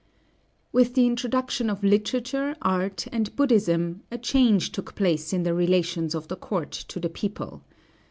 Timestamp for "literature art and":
1.83-3.35